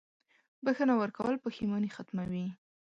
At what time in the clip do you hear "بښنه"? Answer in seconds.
0.63-0.93